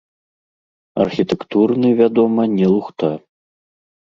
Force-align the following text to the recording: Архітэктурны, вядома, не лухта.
Архітэктурны, 1.03 1.87
вядома, 2.01 2.41
не 2.57 2.67
лухта. 2.73 3.13